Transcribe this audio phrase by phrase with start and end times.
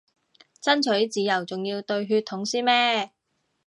[0.63, 3.11] 爭取自由仲要對血統先咩